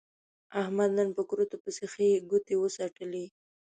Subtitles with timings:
[0.61, 3.25] احمد نن په کورتو پسې ښې ګوتې و څټلې.